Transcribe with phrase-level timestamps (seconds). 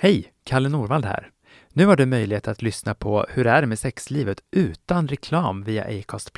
[0.00, 0.32] Hej!
[0.44, 1.30] Kalle Norvald här.
[1.72, 5.84] Nu har du möjlighet att lyssna på Hur är det med sexlivet utan reklam via
[5.84, 6.30] Acast+.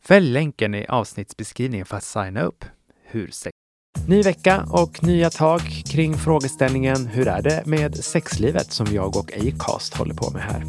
[0.00, 2.64] Fäll länken i avsnittsbeskrivningen för att signa upp.
[3.04, 3.52] Hur sex...
[4.08, 9.32] Ny vecka och nya tag kring frågeställningen Hur är det med sexlivet som jag och
[9.32, 10.64] Acast håller på med här.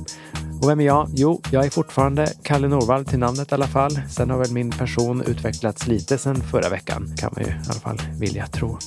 [0.62, 1.10] Och vem är jag?
[1.16, 4.00] Jo, jag är fortfarande Kalle Norvald till namnet i alla fall.
[4.10, 7.80] Sen har väl min person utvecklats lite sen förra veckan, kan man ju i alla
[7.80, 8.78] fall vilja tro.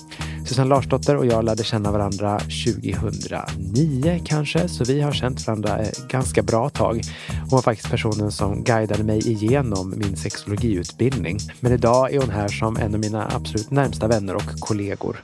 [0.46, 6.08] Susanne Larsdotter och jag lärde känna varandra 2009 kanske, så vi har känt varandra ett
[6.08, 7.00] ganska bra tag.
[7.41, 11.39] Hon var faktiskt personen som guidade mig igenom min sexologiutbildning.
[11.61, 15.22] Men idag är hon här som en av mina absolut närmsta vänner och kollegor.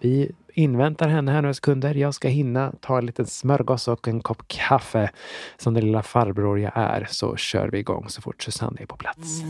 [0.00, 1.94] Vi inväntar henne här några sekunder.
[1.94, 5.10] Jag ska hinna ta en liten smörgås och en kopp kaffe.
[5.56, 8.96] Som den lilla farbror jag är så kör vi igång så fort Susanne är på
[8.96, 9.42] plats.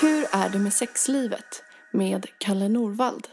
[0.00, 1.62] Hur är det med sexlivet?
[1.92, 3.28] Med Kalle Norvald.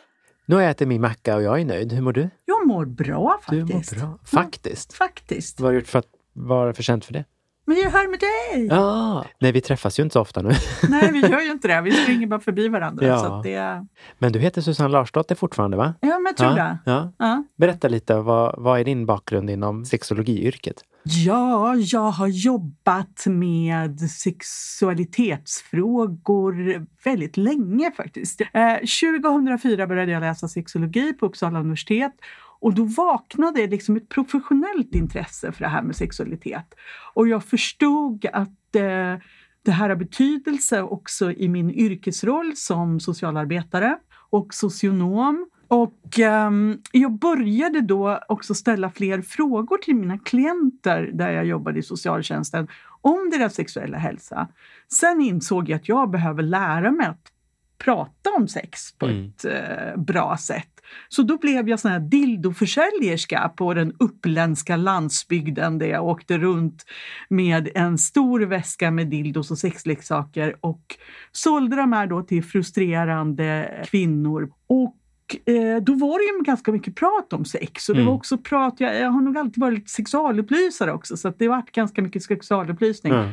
[0.50, 1.94] Nu har jag ätit min macka och jag är nöjd.
[1.94, 2.30] Hur mår du?
[2.46, 3.96] Jag mår bra Du faktiskt.
[3.96, 4.20] mår bra.
[4.26, 4.94] Faktiskt.
[4.94, 5.60] Faktiskt.
[5.60, 7.26] Vad har du gjort för att vara förtjänt för det?
[7.66, 8.68] Men jag är här med dig!
[8.68, 10.50] Ja, nej vi träffas ju inte så ofta nu.
[10.90, 11.82] Nej, vi gör ju inte det.
[11.82, 13.08] Vi springer bara förbi varandra.
[13.08, 13.20] Ja.
[13.20, 13.86] Så det...
[14.18, 15.94] Men du heter Susanne Larsdotter fortfarande va?
[16.00, 16.80] Ja, men jag tror ja, det.
[16.92, 17.12] Ja.
[17.18, 17.44] Ja.
[17.56, 20.84] Berätta lite, vad, vad är din bakgrund inom sexologiyrket?
[21.04, 28.42] Ja, jag har jobbat med sexualitetsfrågor väldigt länge faktiskt.
[28.42, 32.14] Eh, 2004 började jag läsa sexologi på Uppsala universitet
[32.60, 36.74] och då vaknade liksom ett professionellt intresse för det här med sexualitet.
[37.14, 39.16] Och jag förstod att eh,
[39.64, 43.98] det här har betydelse också i min yrkesroll som socialarbetare
[44.30, 45.50] och socionom.
[45.70, 51.80] Och ehm, jag började då också ställa fler frågor till mina klienter där jag jobbade
[51.80, 52.68] i socialtjänsten
[53.02, 54.48] om deras sexuella hälsa.
[54.94, 57.32] Sen insåg jag att jag behöver lära mig att
[57.78, 59.26] prata om sex på Mm.
[59.26, 60.68] ett eh, bra sätt.
[61.10, 66.86] Så då blev jag sån här dildoförsäljerska på den uppländska landsbygden där jag åkte runt
[67.30, 70.96] med en stor väska med dildos och sexleksaker och
[71.32, 74.52] sålde de här då till frustrerande kvinnor.
[74.68, 74.96] Och
[75.36, 77.90] eh, då var det ju ganska mycket prat om sex.
[77.90, 78.10] Och det Mm.
[78.12, 81.64] var också prat, jag, jag har nog alltid varit lite sexualupplysare också så det var
[81.74, 83.14] ganska mycket sexualupplysning.
[83.14, 83.26] Ja.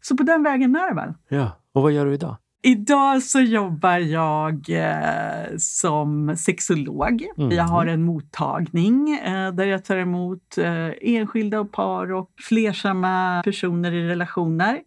[0.00, 1.12] Så på den vägen är det väl.
[1.28, 1.50] ja.
[1.72, 2.36] Och vad gör du idag?
[2.62, 7.26] Idag så jobbar jag eh, som sexolog.
[7.38, 7.50] Mm.
[7.56, 13.42] Jag har en mottagning eh, där jag tar emot eh, enskilda och par och flersamma
[13.44, 14.78] personer i relationer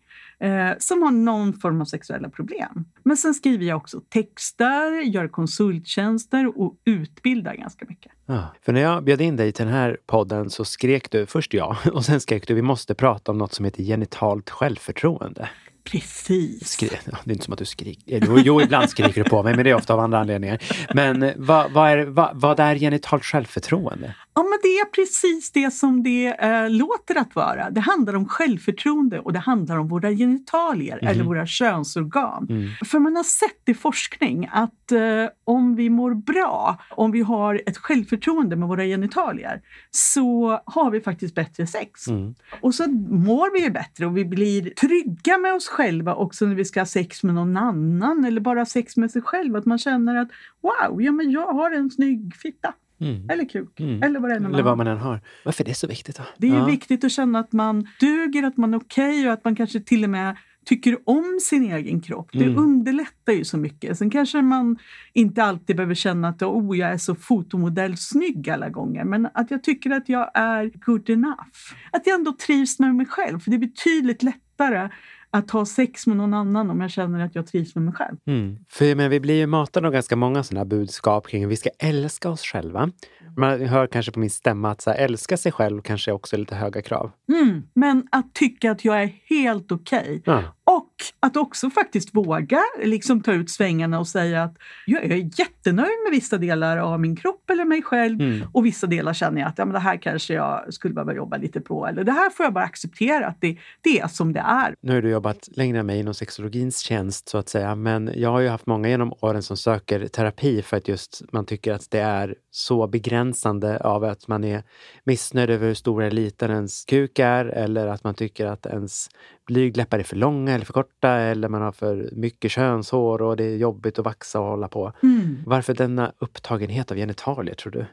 [0.41, 2.85] eh, som har någon form av sexuella problem.
[3.03, 8.11] Men sen skriver jag också texter, gör konsulttjänster och utbildar ganska mycket.
[8.25, 8.55] Ja.
[8.61, 11.77] För när jag bjöd in dig till den här podden så skrek du först ja
[11.93, 15.49] och sen skrek du vi måste prata om något som heter genitalt självförtroende.
[15.83, 16.67] Precis.
[16.67, 18.23] Skri ja, det är inte som att du skriker.
[18.25, 20.57] Jo, jo, ibland skriker du på mig, men det är ofta av andra anledningar.
[20.93, 24.15] Men eh, vad, vad, är, vad, vad är genitalt självförtroende?
[24.33, 27.69] Ja, men det är precis det som det eh, låter att vara.
[27.69, 32.47] Det handlar om självförtroende och det handlar om våra genitalier eller våra könsorgan.
[32.49, 32.69] Mm.
[32.85, 34.99] För man har sett i forskning att eh,
[35.43, 41.01] om vi mår bra, om vi har ett självförtroende med våra genitalier, så har vi
[41.01, 42.07] faktiskt bättre sex.
[42.07, 42.35] Mm.
[42.61, 46.65] Och så mår vi bättre och vi blir trygga med oss själva också när vi
[46.65, 49.55] ska ha sex med någon annan eller bara sex med sig själv.
[49.55, 50.29] Att man känner att
[50.61, 52.73] wow, ja, men jag har en snygg fitta.
[53.01, 53.29] Mm.
[53.29, 53.79] Eller kuk.
[53.79, 54.03] Mm.
[54.03, 55.21] Eller vad det är man Eller vad man än har.
[55.45, 56.23] Varför är det så viktigt då?
[56.37, 56.65] Det är ju ja.
[56.65, 60.03] viktigt att känna att man duger, att man är okej och att man kanske till
[60.03, 60.35] och med
[60.65, 62.29] tycker om sin egen kropp.
[62.33, 62.57] Det Mm.
[62.57, 63.97] underlättar ju så mycket.
[63.97, 64.77] Sen kanske man
[65.13, 69.03] inte alltid behöver känna att oh, jag är så fotomodellsnygg alla gånger.
[69.03, 71.49] Men att jag tycker att jag är good enough.
[71.91, 73.39] Att jag ändå trivs med mig själv.
[73.39, 74.89] För det är betydligt lättare
[75.31, 78.17] att ha sex med någon annan om jag känner att jag trivs med mig själv.
[78.25, 78.57] Mm.
[78.69, 81.69] För men vi blir ju matade av ganska många sådana budskap kring att vi ska
[81.79, 82.91] älska oss själva.
[83.37, 86.39] Man hör kanske på min stämma att så här, älska sig själv kanske också är
[86.39, 87.11] lite höga krav.
[87.33, 87.63] Mm.
[87.73, 90.21] Men att tycka att jag är helt okej.
[90.25, 90.43] Ja.
[90.63, 96.03] Och att också faktiskt våga liksom ta ut svängarna och säga att jag är jättenöjd
[96.03, 98.21] med vissa delar av min kropp eller mig själv.
[98.21, 98.47] Mm.
[98.53, 101.37] Och vissa delar känner jag att ja, men det här kanske jag skulle behöva jobba
[101.37, 101.87] lite på.
[101.87, 104.75] Eller det här får jag bara acceptera att det, det är som det är.
[104.81, 108.31] Nu har du jobbat längre än mig inom sexologins tjänst så att säga, men jag
[108.31, 111.91] har ju haft många genom åren som söker terapi för att just man tycker att
[111.91, 114.63] det är så begränsande av att man är
[115.03, 119.09] missnöjd över hur stor eller liten ens kuk är eller att man tycker att ens
[119.47, 123.43] blygdläppar är för långa eller för korta eller man har för mycket könshår och det
[123.43, 124.93] är jobbigt att vaxa och hålla på.
[125.03, 125.37] Mm.
[125.45, 127.85] Varför denna upptagenhet av genitalier tror du?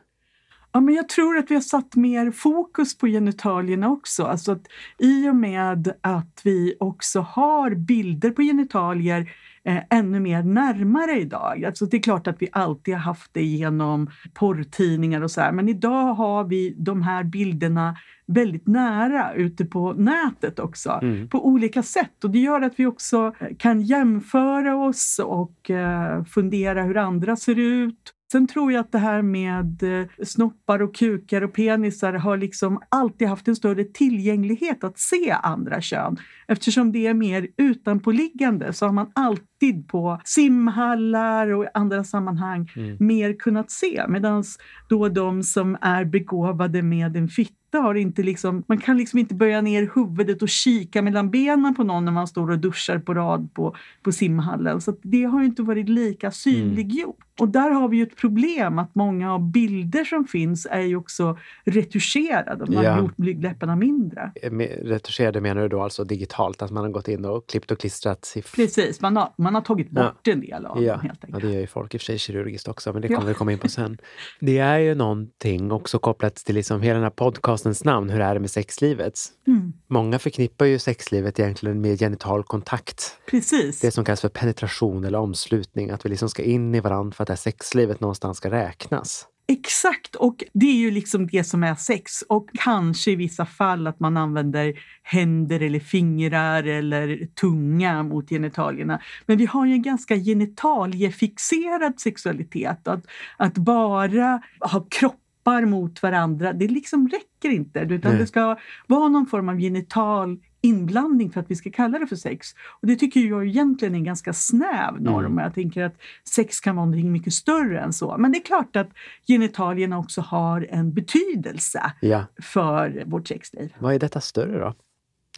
[0.72, 4.24] Ja, men jag tror att vi har satt mer fokus på genitalierna också.
[4.24, 4.66] Alltså att
[4.98, 9.30] I och med att vi också har bilder på genitalier
[9.64, 11.64] eh, ännu mer närmare idag.
[11.64, 15.52] Alltså det är klart att vi alltid har haft det genom porrtidningar och så här,
[15.52, 17.96] men idag har vi de här bilderna
[18.26, 21.28] väldigt nära ute på nätet också Mm.
[21.28, 22.24] på olika sätt.
[22.24, 27.58] Och Det gör att vi också kan jämföra oss och eh, fundera hur andra ser
[27.58, 28.14] ut.
[28.32, 32.80] Sen tror jag att det här med eh, snoppar och kukar och penisar har liksom
[32.88, 36.16] alltid haft en större tillgänglighet att se andra kön.
[36.48, 39.48] Eftersom det är mer utanpåliggande så har man alltid
[39.88, 42.96] på simhallar och i andra sammanhang Mm.
[43.00, 44.04] mer kunnat se.
[44.08, 44.44] Medan
[44.88, 49.34] då de som är begåvade med en fitta har inte liksom, man kan liksom inte
[49.34, 53.14] böja ner huvudet och kika mellan benen på någon när man står och duschar på
[53.14, 54.80] rad på, på simhallen.
[54.80, 57.16] Så det har ju inte varit lika synliggjort.
[57.40, 60.96] Och där har vi ju ett problem att många av bilder som finns är ju
[60.96, 62.72] också retuscherade.
[62.74, 62.90] Man Ja.
[62.92, 64.32] har gjort blygdläpparna mindre.
[64.50, 67.78] Med- Retuscherade menar du då alltså digitalt, att man har gått in och klippt och
[67.80, 68.34] klistrat?
[68.56, 71.44] Precis, man har, man har tagit bort en del av Ja, dem helt ja, enkelt.
[71.44, 73.16] det gör ju folk i och för sig kirurgiskt också, men det Ja.
[73.16, 73.98] kommer vi komma in på sen.
[74.40, 78.34] Det är ju någonting också kopplat till liksom hela den här podcastens namn, Hur är
[78.34, 79.14] det med sexlivet?
[79.46, 83.18] Mm, Många förknippar ju sexlivet egentligen med genital kontakt.
[83.30, 83.80] precis.
[83.80, 87.22] Det som kallas för penetration eller omslutning, att vi liksom ska in i varandra för
[87.24, 89.26] att det här sexlivet någonstans ska räknas.
[89.52, 92.22] Exakt, och det är ju liksom det som är sex.
[92.28, 99.00] Och kanske i vissa fall att man använder händer eller fingrar eller tunga mot genitalierna.
[99.26, 102.88] Men vi har ju en ganska genitaliefixerad sexualitet.
[102.88, 103.06] Att,
[103.36, 107.80] att bara ha kroppar mot varandra, det liksom räcker inte.
[107.80, 108.20] Utan Nej.
[108.20, 112.16] det ska vara någon form av genital inblandning för att vi ska kalla det för
[112.16, 112.48] sex.
[112.80, 115.24] Och det tycker jag egentligen är en ganska snäv norm.
[115.32, 115.44] Mm.
[115.44, 115.96] Jag tänker att
[116.28, 118.16] sex kan vara någonting mycket större än så.
[118.18, 118.88] Men det är klart att
[119.28, 123.74] genitalierna också har en betydelse Ja, för vårt sexliv.
[123.78, 124.74] vad är detta större då?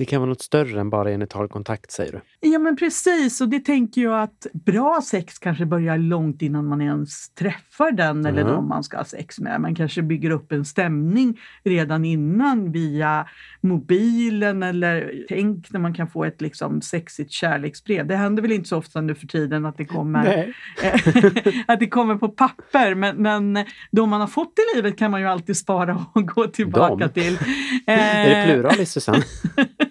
[0.00, 2.48] Det kan vara något större än bara genital kontakt, säger du?
[2.50, 6.80] Ja men precis, och det tänker jag att bra sex kanske börjar långt innan man
[6.82, 8.52] ens träffar den eller Mhm.
[8.52, 9.60] någon man ska ha sex med.
[9.60, 13.26] Man kanske bygger upp en stämning redan innan via
[13.60, 18.06] mobilen eller tänk när man kan få ett liksom sexigt kärleksbrev.
[18.06, 20.54] Det händer väl inte så ofta nu för tiden att det kommer
[21.66, 22.94] att det kommer på papper.
[22.94, 26.46] Men, men de man har fått i livet kan man ju alltid spara och gå
[26.46, 27.20] tillbaka De?
[27.20, 27.38] till.
[27.86, 29.22] Är det Eh, pluralis, Susanne?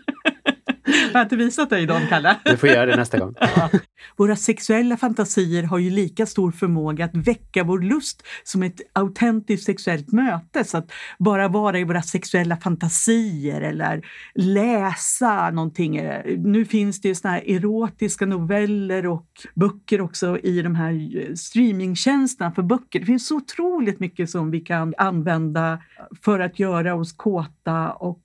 [0.89, 2.35] Jag har inte visat dig dem, Kalle.
[2.45, 3.35] Du får göra det nästa gång.
[4.17, 9.65] Våra sexuella fantasier har ju lika stor förmåga att väcka vår lust som ett autentiskt
[9.65, 10.63] sexuellt möte.
[10.63, 14.05] Så att bara vara i våra sexuella fantasier eller
[14.35, 16.01] läsa någonting.
[16.37, 21.33] Nu finns det ju såna här erotiska noveller och böcker också i de här eh,
[21.33, 22.99] streamingtjänsterna för böcker.
[22.99, 25.81] Det finns så otroligt mycket som vi kan använda
[26.25, 28.23] för att göra oss kåta och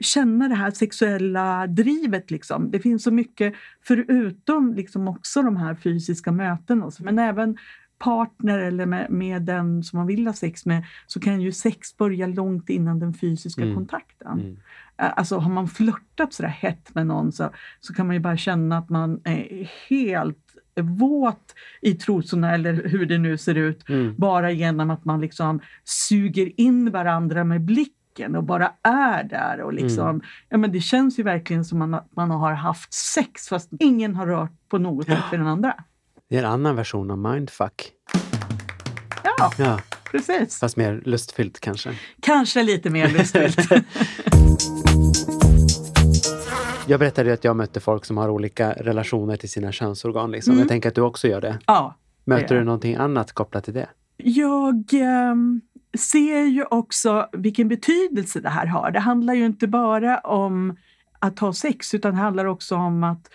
[0.00, 2.30] känna det här sexuella drivet.
[2.30, 2.70] Liksom.
[2.70, 6.90] Det finns så mycket förutom liksom också de här fysiska mötena.
[7.00, 7.56] Men även
[7.98, 11.96] partner eller med, med den som man vill ha sex med så kan ju sex
[11.96, 13.74] börja långt innan den fysiska Mm.
[13.74, 14.40] kontakten.
[14.40, 14.56] Mm.
[14.96, 17.50] Alltså har man flörtat sådär hett med någon så,
[17.80, 20.38] så kan man ju bara känna att man är helt
[20.80, 23.88] våt i trosorna eller hur det nu ser ut.
[23.88, 24.14] Mm.
[24.18, 27.60] Bara genom att man liksom suger in varandra med
[28.14, 29.60] blicken och bara är där.
[29.60, 30.20] Och liksom, Mm.
[30.48, 34.26] ja, men det känns ju verkligen som man, man har haft sex fast ingen har
[34.26, 35.74] rört på något sätt för den andra.
[36.28, 37.90] Det är en annan version av mindfuck.
[39.38, 40.58] Ja, Ja, precis.
[40.60, 41.90] fast mer lustfyllt kanske.
[42.22, 43.68] Kanske lite mer lustfyllt.
[46.86, 50.30] Jag berättade ju att jag mötte folk som har olika relationer till sina könsorgan.
[50.30, 50.50] Liksom.
[50.52, 50.60] Mm.
[50.60, 51.58] Jag tänker att du också gör det.
[51.66, 51.94] ja.
[52.26, 52.58] Möter Ja.
[52.60, 53.86] du någonting annat kopplat till det?
[54.16, 55.60] Jag ehm,
[55.98, 58.90] ser ju också vilken betydelse det här har.
[58.90, 60.76] Det handlar ju inte bara om
[61.18, 63.30] att ha sex utan det handlar också om att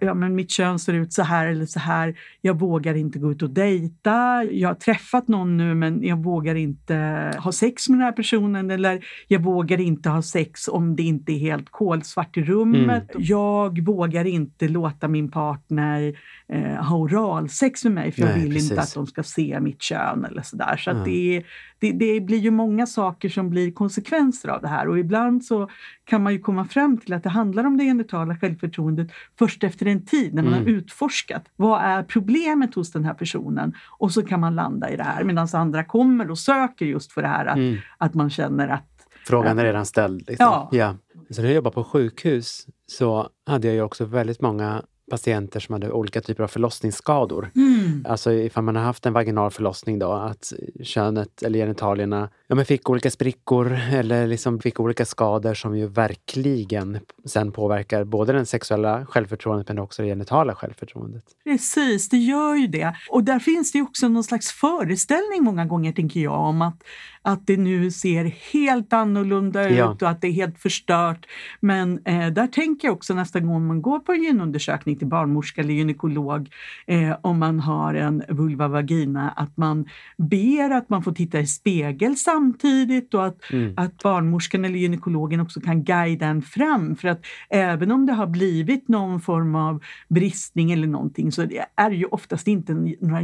[0.00, 2.14] ja, men mitt kön ser ut så här eller så här.
[2.40, 4.44] Jag vågar inte gå ut och dejta.
[4.44, 6.94] Jag har träffat någon nu men jag vågar inte
[7.38, 11.32] ha sex med den här personen eller jag vågar inte ha sex om det inte
[11.32, 13.10] är helt kolsvart i rummet.
[13.18, 16.14] Jag vågar inte låta min partner
[16.52, 18.90] eh, ha oralsex med mig för jag Nej, vill inte precis.
[18.90, 20.42] att de ska se mitt kön eller.
[20.42, 20.92] Så Ja.
[20.92, 21.44] att det, är-
[21.80, 25.68] det, det blir ju många saker som blir konsekvenser av det här och ibland så
[26.04, 29.08] kan man ju komma fram till att det handlar om det genitala självförtroendet
[29.38, 30.64] först efter en tid när man Mm.
[30.64, 34.96] har utforskat vad är problemet hos den här personen och så kan man landa i
[34.96, 37.76] det här medan andra kommer och söker just för det här att, Mm.
[37.98, 38.84] att man känner att
[39.26, 40.28] Frågan är redan ställd.
[40.28, 40.68] Liksom.
[40.72, 40.96] Ja.
[41.30, 45.72] Så när jag jobbade på sjukhus så hade jag ju också väldigt många patienter som
[45.72, 47.50] hade olika typer av förlossningsskador.
[47.56, 48.06] Mm.
[48.08, 52.64] Alltså ifall man har haft en vaginal förlossning då, att könet eller genitalierna ja, men
[52.64, 58.46] fick olika sprickor eller liksom fick olika skador som ju verkligen sen påverkar både den
[58.46, 61.24] sexuella självförtroendet men också det genitala självförtroendet.
[61.44, 62.96] Precis, det gör ju det.
[63.10, 66.82] Och där finns det också någon slags föreställning många gånger, tänker jag, om att,
[67.22, 69.92] att det nu ser helt annorlunda Ja.
[69.92, 71.26] ut och att det är helt förstört.
[71.60, 75.60] Men eh, där tänker jag också nästa gång man går på en gynundersökning till barnmorska
[75.60, 76.48] eller gynekolog,
[76.86, 79.84] eh, om man har en vulva vagina, att man
[80.18, 83.74] ber att man får titta i spegel samtidigt och att, Mm.
[83.76, 86.96] att barnmorskan eller gynekologen också kan guida en fram.
[86.96, 87.20] För att
[87.50, 91.42] även om det har blivit någon form av bristning eller någonting så
[91.76, 93.20] är det ju oftast inte några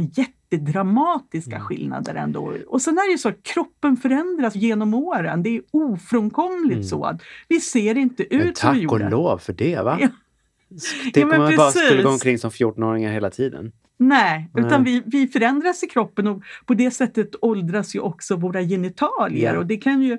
[0.51, 1.67] jättedramatiska Mm.
[1.67, 2.53] skillnader ändå.
[2.67, 5.43] Och sen är det ju så att kroppen förändras genom åren.
[5.43, 6.83] Det är ofrånkomligt Mm.
[6.83, 9.09] så att vi ser inte ut som vi tack och gjorde.
[9.09, 9.97] lov för det va?
[10.01, 10.07] Ja.
[11.13, 12.05] Det Ja, kommer man bara skulle gå precis.
[12.05, 13.71] omkring som 14-åringar hela tiden.
[13.97, 14.65] Nej, Nej.
[14.65, 19.53] utan vi, vi förändras i kroppen och på det sättet åldras ju också våra genitalier.
[19.53, 19.59] Ja.
[19.59, 20.17] Och det kan ju,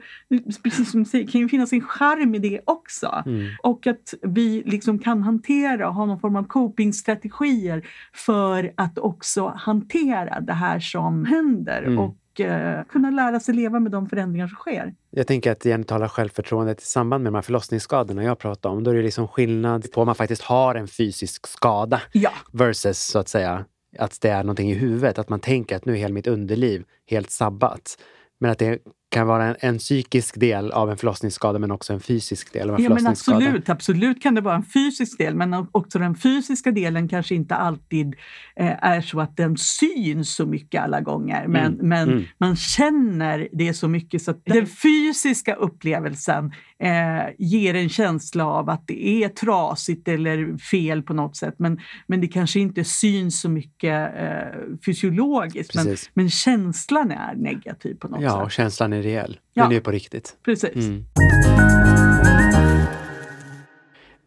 [0.63, 3.23] precis som du säger, kan ju finnas en charm i det också.
[3.27, 3.47] Mm.
[3.63, 9.53] Och att vi liksom kan hantera och ha någon form av copingstrategier för att också
[9.57, 11.99] hantera det här som händer Mm.
[11.99, 14.95] och eh, kunna lära sig leva med de förändringar som sker.
[15.11, 18.85] Jag tänker att det genitala självförtroendet i samband med de här förlossningsskadorna jag pratar om,
[18.85, 22.99] då är det liksom skillnad på om man faktiskt har en fysisk skada Ja, versus
[22.99, 23.65] så att säga
[23.99, 26.85] att det är någonting i huvudet, att man tänker att nu är hela mitt underliv
[27.07, 27.99] helt sabbat.
[28.39, 28.79] Men att det
[29.17, 32.77] kan vara en, en psykisk del av en förlossningsskada men också en fysisk del av
[32.77, 36.71] en ja men absolut, absolut kan det vara en fysisk del men också den fysiska
[36.71, 38.15] delen kanske inte alltid
[38.57, 41.47] eh, är så att den syns så mycket alla gånger.
[41.49, 42.25] Men, Mm, men mm.
[42.39, 46.53] man känner det så mycket så att den fysiska upplevelsen
[46.83, 51.55] eh, ger en känsla av att det är trasigt eller fel på något sätt.
[51.59, 55.75] Men, men det kanske inte syns så mycket eh, fysiologiskt.
[55.75, 58.53] Men, men känslan är negativ på något Ja, sätt.
[58.53, 59.39] känslan är reell.
[59.55, 59.63] Ja.
[59.63, 60.37] Den är ju på riktigt.
[60.45, 60.75] Precis.
[60.87, 61.05] Mm.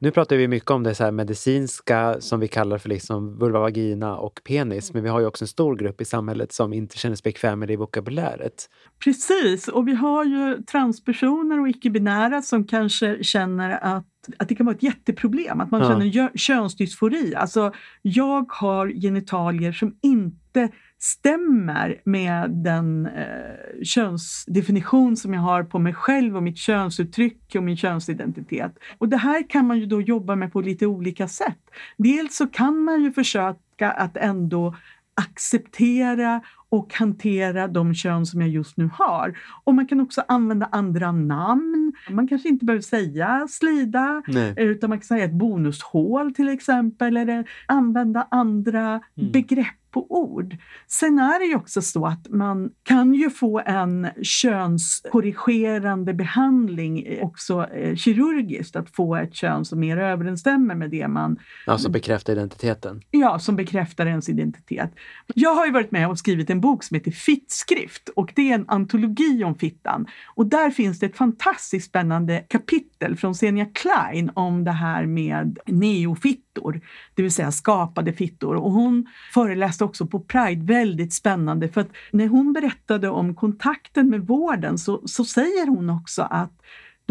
[0.02, 4.18] Nu pratar vi mycket om det så medicinska som vi kallar för liksom vulva, vagina
[4.18, 4.94] och penis.
[4.94, 7.60] Men vi har ju också en stor grupp i samhället som inte känner sig bekväm
[7.60, 8.70] med det vokabuläret.
[9.04, 14.06] Precis, och vi har ju transpersoner och icke-binära som kanske känner att,
[14.38, 15.88] att det kan vara ett jätteproblem, att man Ja.
[15.90, 17.36] känner könsdysfori.
[17.36, 25.80] Alltså, jag har genitalier som inte stämmer med den eh, könsdefinition som jag har på
[25.80, 28.72] mig själv och mitt könsuttryck och min könsidentitet.
[28.98, 31.60] Och det här kan man ju då jobba med på lite olika sätt.
[31.98, 34.76] Dels så kan man ju försöka att ändå
[35.16, 39.38] acceptera och hantera de kön som jag just nu har.
[39.64, 41.94] Och man kan också använda andra namn.
[42.10, 44.54] Man kanske inte behöver säga slida Nej.
[44.58, 49.32] utan man kan säga ett bonushål till exempel eller använda andra Mm.
[49.32, 50.58] begrepp på ord.
[50.88, 57.24] Sen är det ju också så att man kan ju få en könskorrigerande behandling eh,
[57.26, 62.32] också eh, kirurgiskt, att få ett kön som mer överensstämmer med det man Alltså bekräfta
[62.32, 63.02] identiteten.
[63.12, 64.92] Ja, som bekräftar ens identitet.
[65.36, 68.56] Jag har ju varit med och skrivit en bok som heter Fittskrift och det är
[68.56, 70.08] en antologi om fittan.
[70.36, 75.60] Och där finns det ett fantastiskt spännande kapitel från Senja Klein om det här med
[75.66, 76.82] neofittor,
[77.14, 78.56] det vill säga skapade fittor.
[78.56, 84.10] Och hon föreläste också på Pride, väldigt spännande för att när hon berättade om kontakten
[84.10, 86.62] med vården så, så säger hon också att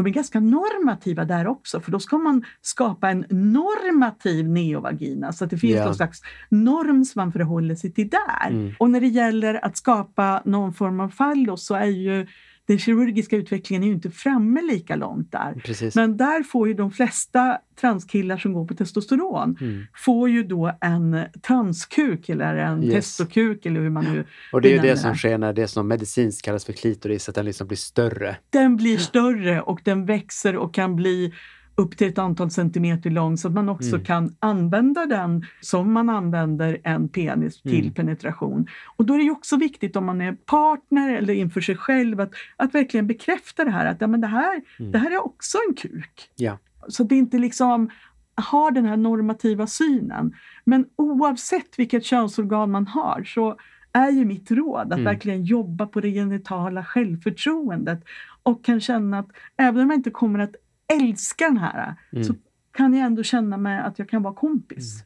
[0.03, 5.45] de är ganska normativa där också, för då ska man skapa en normativ neovagina så
[5.45, 5.85] att det finns Ja.
[5.85, 8.51] någon slags norm som man förhåller sig till där.
[8.51, 8.75] Mm.
[8.79, 12.27] Och när det gäller att skapa någon form av fallos så är ju
[12.69, 15.55] den kirurgiska utvecklingen är ju inte framme lika långt där.
[15.65, 15.95] Precis.
[15.95, 19.87] Men där får ju de flesta transkillar som går på testosteron Mm.
[19.97, 22.95] får ju då en transkuk eller en Yes.
[22.95, 25.89] testokuk eller hur man nu Och det är ju det som sker när det som
[25.89, 28.37] medicinskt kallas för klitoris, att den liksom blir större.
[28.51, 31.33] den blir större och den växer och kan bli
[31.79, 34.05] upp till ett antal centimeter lång så att man också Mm.
[34.05, 37.95] kan använda den som man använder en penis till Mm.
[37.95, 38.67] penetration.
[38.97, 42.31] Och då är det också viktigt om man är partner eller inför sig själv att,
[42.57, 44.93] att verkligen bekräfta det här att ja, men det, här, Mm.
[44.93, 46.31] det här är också en kuk.
[46.37, 46.59] Ja.
[46.89, 47.91] Så det inte liksom
[48.35, 50.35] har den här normativa synen.
[50.65, 53.57] Men oavsett vilket könsorgan man har så
[53.93, 55.05] är ju mitt råd att Mm.
[55.05, 58.05] verkligen jobba på det genitala självförtroendet
[58.43, 60.55] och kan känna att även om jag inte kommer att
[60.93, 62.25] älska den här Mm.
[62.25, 62.35] så
[62.73, 65.05] kan jag ändå känna mig att jag kan vara kompis.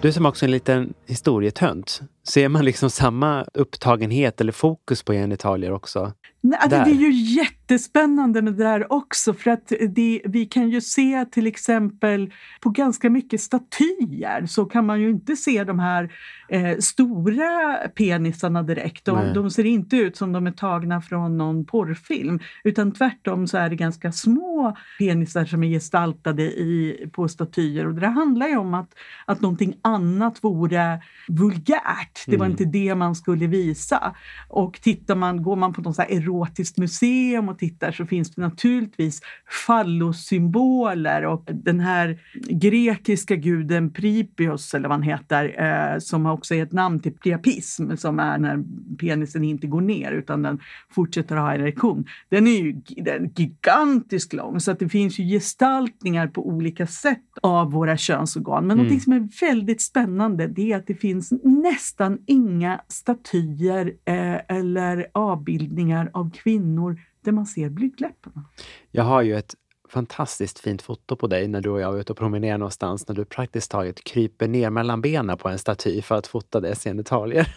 [0.00, 5.12] Du som också är en liten historietönt Ser man liksom samma upptagenhet eller fokus på
[5.12, 6.12] genitalier också?
[6.40, 10.70] Nej, alltså, det är ju jättespännande med det där också för att det, vi kan
[10.70, 15.78] ju se till exempel på ganska mycket statyer så kan man ju inte se de
[15.78, 16.12] här
[16.48, 19.04] eh, stora penisarna direkt.
[19.04, 23.58] De, de ser inte ut som de är tagna från någon porrfilm utan tvärtom så
[23.58, 28.56] är det ganska små penisar som är gestaltade i, på statyer och det handlar ju
[28.56, 28.90] om att,
[29.26, 32.15] att någonting annat vore vulgärt.
[32.26, 32.50] Det var Mm.
[32.52, 34.14] inte det man skulle visa.
[34.48, 38.42] Och tittar man, går man på något så erotiskt museum och tittar så finns det
[38.42, 39.20] naturligtvis
[39.66, 42.18] fallossymboler och den här
[42.50, 45.54] grekiska guden Pripios, eller vad han heter,
[45.94, 48.64] eh, som också är ett namn till priapism, som är när
[48.98, 50.58] penisen inte går ner utan den
[50.90, 52.04] fortsätter att ha erektion.
[52.28, 56.86] Den är ju den är gigantiskt lång så att det finns ju gestaltningar på olika
[56.86, 58.66] sätt av våra könsorgan.
[58.66, 58.92] Men Mm.
[58.92, 65.06] något som är väldigt spännande det är att det finns nästan inga statyer eh, eller
[65.12, 68.44] avbildningar av kvinnor där man ser blygdläpparna.
[68.90, 69.54] Jag har ju ett
[69.88, 73.14] fantastiskt fint foto på dig när du och jag är ute och promenerar någonstans, när
[73.14, 77.56] du praktiskt taget kryper ner mellan benen på en staty för att fota dess genitalier.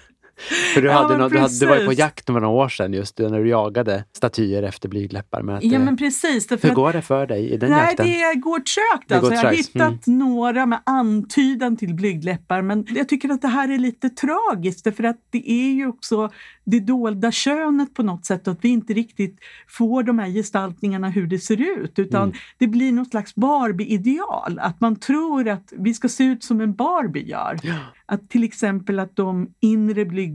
[0.73, 2.47] För du, Ja, hade men nå- du, hade, du var ju på jakt för några
[2.47, 5.41] år sedan just när du jagade statyer efter blygdläppar.
[5.41, 6.47] Men att, Ja men precis.
[6.47, 8.05] därför hur går det för dig i den Nej, jakten?
[8.05, 9.11] det går trögt.
[9.11, 9.29] Alltså.
[9.29, 9.57] går Jag har Mm.
[9.57, 14.95] hittat några med antydan till blygdläppar men jag tycker att det här är lite tragiskt
[14.95, 16.29] för att det är ju också
[16.65, 21.09] det dolda könet på något sätt och att vi inte riktigt får de här gestaltningarna
[21.09, 22.35] hur det ser ut utan Mm.
[22.57, 24.59] det blir något slags Barbie-ideal.
[24.61, 27.59] Att man tror att vi ska se ut som en Barbie gör.
[28.05, 30.28] Att till exempel att de inre blygdläpparna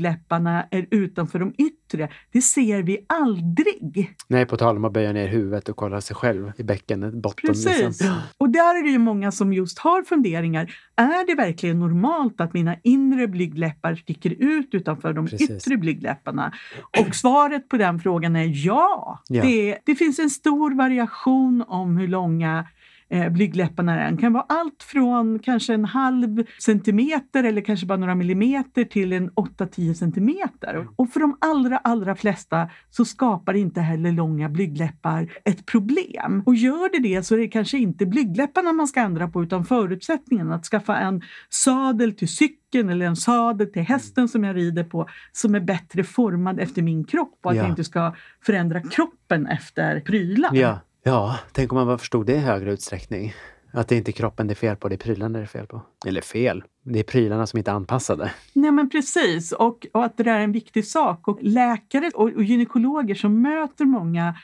[0.71, 4.15] är utanför de yttre, det ser vi aldrig.
[4.29, 7.49] Nej, på tal om att böja ner huvudet och kolla sig själv i bäckenet, botten.
[7.49, 7.79] Precis.
[7.79, 8.17] Liksom.
[8.39, 10.71] Och där är det ju många som just har funderingar.
[10.97, 15.51] Är det verkligen normalt att mina inre blygdläppar sticker ut utanför de Precis.
[15.51, 16.53] yttre blygdläpparna?
[17.01, 19.23] Och svaret på den frågan är ja.
[19.29, 19.43] Ja.
[19.43, 22.67] Det, det finns en stor variation om hur långa
[23.15, 24.11] eh, blygdläpparna.
[24.11, 29.13] Det kan vara allt från kanske en halv centimeter eller kanske bara några millimeter till
[29.13, 30.87] en 8-10 centimeter.
[30.97, 36.43] Och för de allra, allra flesta så skapar inte heller långa blygdläppar ett problem.
[36.47, 39.65] Och gör det det så är det kanske inte blygdläpparna man ska ändra på utan
[39.65, 44.85] förutsättningen att skaffa en sadel till cykeln eller en sadel till hästen som jag rider
[44.85, 47.63] på som är bättre formad efter min kropp och att Ja.
[47.63, 50.51] jag inte ska förändra kroppen efter prylar.
[50.55, 53.35] Ja ja, tänk om man bara förstod det i högre utsträckning.
[53.77, 55.67] Att det inte är kroppen det är fel på, det är prylarna det är fel
[55.67, 55.83] på.
[56.07, 58.31] Eller fel, det är prylarna som inte är anpassade.
[58.53, 61.29] Nej men precis, och, och att det där är en viktig sak.
[61.29, 64.35] Och läkare och, och gynekologer som möter många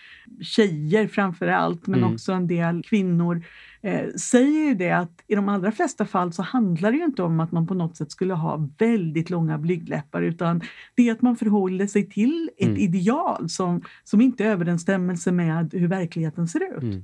[0.42, 2.12] tjejer framför allt, men Mm.
[2.14, 3.42] också en del kvinnor,
[3.82, 7.22] eh, säger ju det att i de allra flesta fall så handlar det ju inte
[7.22, 10.60] om att man på något sätt skulle ha väldigt långa blygdläppar, utan
[10.94, 12.76] det är att man förhåller sig till ett Mm.
[12.80, 16.82] ideal som, som inte är överensstämmelse med hur verkligheten ser ut.
[16.82, 17.02] Mm.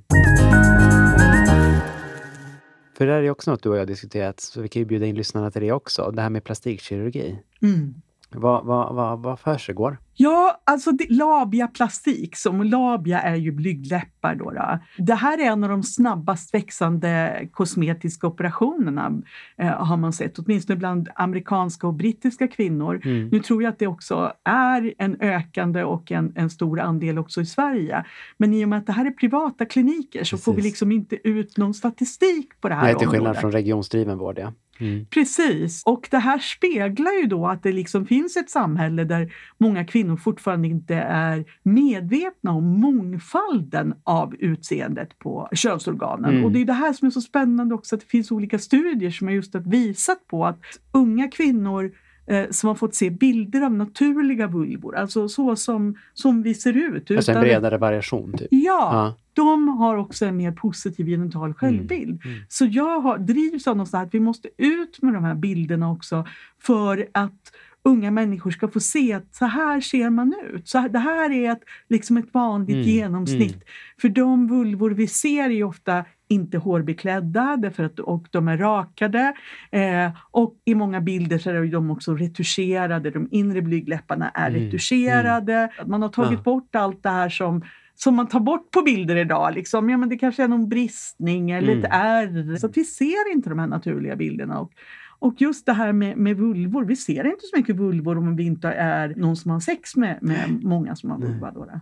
[2.97, 4.85] För det här är också något du och jag har diskuterat, så vi kan ju
[4.85, 6.11] bjuda in lyssnarna till det också.
[6.11, 7.39] Det här med plastikkirurgi.
[7.61, 7.93] Mm.
[8.29, 9.97] Vad, vad, vad, vad försiggår?
[10.19, 14.35] Ja, alltså det, labiaplastik, som labia är ju blygdläppar.
[14.35, 14.79] Då, då.
[14.97, 19.21] Det här är en av de snabbast växande kosmetiska operationerna
[19.57, 23.01] eh, har man sett, åtminstone bland amerikanska och brittiska kvinnor.
[23.03, 23.29] Mm.
[23.29, 27.41] Nu tror jag att det också är en ökande och en, en stor andel också
[27.41, 28.05] i Sverige.
[28.37, 30.71] Men i och med att det här är privata kliniker så får vi Precis.
[30.71, 34.53] liksom inte ut någon statistik på det här Nej, till skillnad från regionsdriven vård, ja.
[34.79, 35.05] Mm.
[35.05, 39.85] Precis, och det här speglar ju då att det liksom finns ett samhälle där många
[39.85, 46.31] kvinnor fortfarande inte är medvetna om mångfalden av utseendet på könsorganen.
[46.31, 46.45] Mm.
[46.45, 49.11] Och det är det här som är så spännande också, att det finns olika studier
[49.11, 50.59] som har just visat på att
[50.91, 51.91] unga kvinnor
[52.27, 56.77] eh, som har fått se bilder av naturliga vulvor, alltså så som, som vi ser
[56.77, 57.11] ut.
[57.11, 58.47] Alltså en bredare variation, typ.
[58.51, 59.15] Ja, Ja.
[59.37, 62.21] De har också en mer positiv genital självbild.
[62.25, 62.37] Mm.
[62.49, 66.25] Så jag har, drivs av något att vi måste ut med de här bilderna också
[66.61, 67.51] för att
[67.83, 70.67] unga människor ska få se att så här ser man ut.
[70.67, 73.51] Så här, det här är ett, liksom ett vanligt Mm, genomsnitt.
[73.53, 73.63] mm.
[74.01, 79.33] För de vulvor vi ser är ofta inte hårbeklädda därför att, och de är rakade.
[79.71, 83.11] Eh, och i många bilder så är de också retuscherade.
[83.11, 85.69] De inre blygdläpparna är Mm, retuscherade.
[85.85, 86.43] Man har tagit Ja.
[86.43, 87.61] bort allt det här som
[87.99, 89.53] som man tar bort på bilder idag.
[89.53, 89.89] Liksom.
[89.89, 91.83] Ja, men det kanske är någon bristning eller Mm.
[91.83, 92.55] ett ärr.
[92.55, 94.59] Så vi ser inte de här naturliga bilderna.
[94.59, 94.71] Och,
[95.19, 98.43] Och just det här med, med vulvor, vi ser inte så mycket vulvor om vi
[98.45, 101.51] inte är någon som har sex med, med många som har vulva.
[101.51, 101.79] Då, då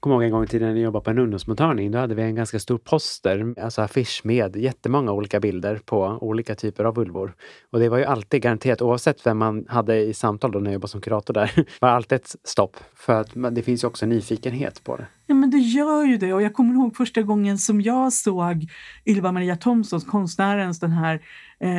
[0.00, 1.90] kommer ihåg en gång i tiden när jag jobbade på en ungdomsmottagning.
[1.90, 6.54] Då hade vi en ganska stor poster, alltså affisch med jättemånga olika bilder på olika
[6.54, 7.34] typer av vulvor.
[7.70, 10.72] Och det var ju alltid garanterat, oavsett vem man hade i samtal då när jag
[10.72, 12.76] jobbade som kurator där, var alltid ett stopp.
[12.94, 15.06] För att det finns ju också nyfikenhet på det.
[15.26, 16.32] Ja, men det gör ju det.
[16.32, 18.66] Och jag kommer ihåg första gången som jag såg
[19.06, 21.20] Ylva Maria Thomsons, konstnärens, den här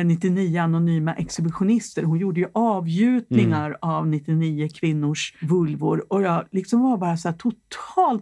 [0.04, 2.02] 99 eh, anonyma exhibitionister.
[2.02, 3.78] Hon gjorde ju avgjutningar mm.
[3.80, 7.58] av 99 kvinnors vulvor och jag liksom var bara så totalt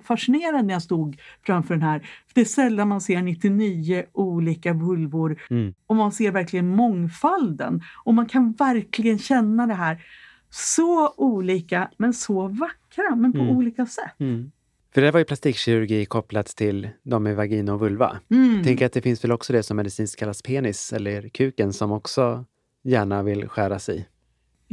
[0.05, 2.09] fascinerad när jag stod framför den här.
[2.35, 5.75] Det är sällan man ser 99 olika vulvor mm.
[5.87, 10.05] och man ser verkligen mångfalden och man kan verkligen känna det här
[10.51, 13.57] så olika men så vackra, men på mm.
[13.57, 14.21] olika sätt.
[14.21, 14.53] Mm.
[14.95, 18.19] För det var ju plastikkirurgi kopplat till de med vagina och vulva.
[18.31, 18.63] Mm.
[18.65, 22.45] Tänk att det finns väl också det som medicinskt kallas penis eller kuken som också
[22.85, 24.07] gärna vill skäras i.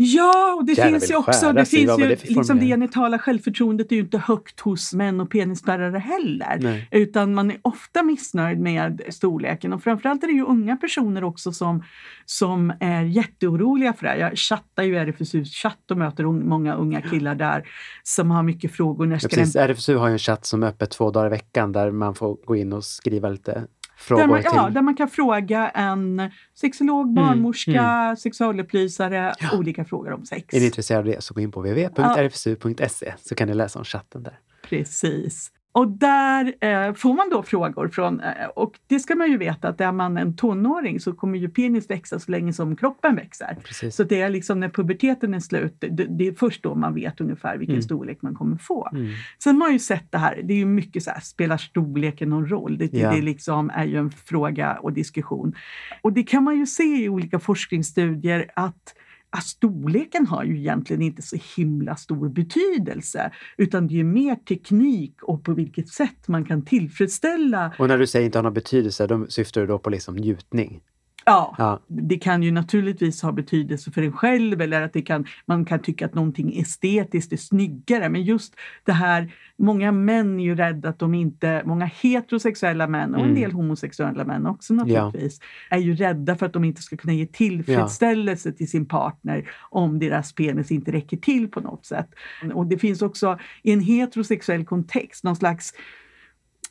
[0.01, 3.91] Ja, och det Gärna finns ju också, det finns ju, det, liksom det genitala självförtroendet
[3.91, 6.57] är ju inte högt hos män och penisbärare heller.
[6.59, 6.87] Nej.
[6.91, 11.51] Utan man är ofta missnöjd med storleken och framförallt är det ju unga personer också
[11.51, 11.83] som,
[12.25, 17.35] som är jätteoroliga för det Jag chattar ju RFSUs chatt och möter många unga killar
[17.35, 17.67] där
[18.03, 19.11] som har mycket frågor.
[19.11, 19.55] Ja, precis.
[19.55, 22.37] RFSU har ju en chatt som är öppet två dagar i veckan där man får
[22.45, 23.67] gå in och skriva lite
[24.07, 28.15] där man, ja, där man kan fråga en sexolog, mm, barnmorska, mm.
[28.15, 29.57] sexualupplysare ja.
[29.57, 30.53] olika frågor om sex.
[30.53, 33.85] Är ni intresserade av det så gå in på www.rfsu.se så kan ni läsa om
[33.85, 34.39] chatten där.
[34.69, 35.51] Precis.
[35.71, 39.67] Och där eh, får man då frågor från, eh, och det ska man ju veta
[39.67, 43.57] att är man en tonåring så kommer ju penis växa så länge som kroppen växer.
[43.63, 43.95] Precis.
[43.95, 47.21] Så det är liksom när puberteten är slut, det, det, är först då man vet
[47.21, 47.83] ungefär vilken mm.
[47.83, 48.89] storlek man kommer få.
[48.91, 49.11] Mm.
[49.43, 52.29] Sen har man ju sett det här, det är ju mycket så här, spelar storleken
[52.29, 52.77] någon roll?
[52.77, 53.11] Det, ja.
[53.11, 55.55] det liksom är ju en fråga och diskussion.
[56.01, 58.93] Och det kan man ju se i olika forskningsstudier att
[59.29, 65.23] att storleken har ju egentligen inte så himla stor betydelse utan det är mer teknik
[65.23, 67.73] och på vilket sätt man kan tillfredsställa.
[67.79, 70.81] Och när du säger inte har någon betydelse, då syftar du då på liksom njutning?
[71.29, 75.25] Ja, ja, det kan ju naturligtvis ha betydelse för en själv eller att det kan,
[75.45, 78.09] man kan tycka att någonting estetiskt är snyggare.
[78.09, 83.15] Men just det här, många män är ju rädda att de inte, många heterosexuella män
[83.15, 83.29] och mm.
[83.29, 85.39] en del homosexuella män också naturligtvis,
[85.69, 85.77] ja.
[85.77, 88.53] är ju rädda för att de inte ska kunna ge tillfredsställelse ja.
[88.53, 92.09] till sin partner om deras penis inte räcker till på något sätt.
[92.53, 95.73] Och det finns också i en heterosexuell kontext någon slags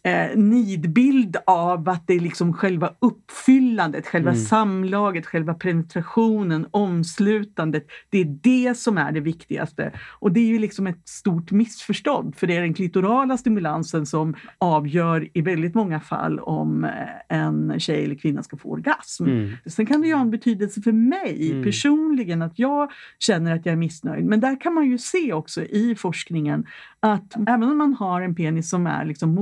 [0.03, 4.43] eh, nidbild av att det är liksom själva uppfyllandet, själva mm.
[4.43, 7.87] samlaget, själva penetrationen, omslutandet.
[8.11, 9.93] Det är det som är det viktigaste.
[10.21, 14.35] Och det är ju liksom ett stort missförstånd för det är den klitorala stimulansen som
[14.59, 16.91] avgör i väldigt många fall om eh,
[17.39, 19.25] en tjej eller kvinna ska få orgasm.
[19.25, 19.53] Mm.
[19.67, 21.65] Sen kan det ju ha en betydelse för mig mm.
[21.65, 24.25] personligen att jag känner att jag är missnöjd.
[24.25, 26.67] Men där kan man ju se också i forskningen
[27.01, 29.35] att även om man har en penis som är liksom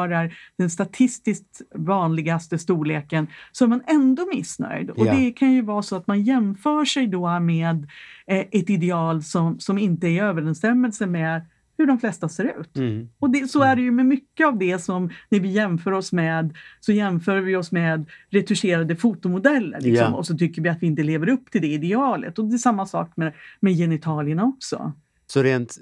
[0.00, 4.90] motsvarar den statistiskt vanligaste storleken så är man ändå missnöjd.
[4.90, 7.86] Och det kan ju vara så att man jämför sig då med
[8.26, 11.46] eh, ett ideal som, som inte är i överensstämmelse med
[11.78, 12.76] hur de flesta ser ut.
[12.76, 13.08] Mm.
[13.18, 16.12] Och det, så är det ju med mycket av det som när vi jämför oss
[16.12, 19.80] med, så jämför vi oss med retuscherade fotomodeller.
[19.80, 20.14] Liksom, yeah.
[20.14, 22.38] Och så tycker vi att vi inte lever upp till det idealet.
[22.38, 24.92] Och det är samma sak med, med genitalierna också.
[25.26, 25.78] Så rent